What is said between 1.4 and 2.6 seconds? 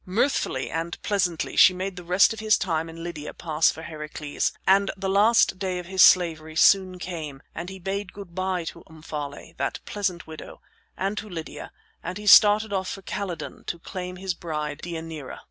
she made the rest of his